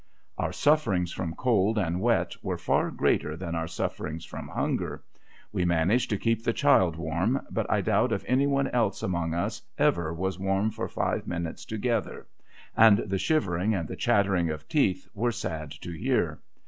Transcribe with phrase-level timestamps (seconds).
[0.35, 5.03] Our sufferings from cold and wet were far greater than our sufferings from hunger.
[5.51, 9.35] We managed to keep the child warm; but, I doubt if any one else among
[9.35, 12.25] us ever was warm for five minutes together;
[12.75, 16.39] and the shivering, and the chattering of teeth, were sad to hear.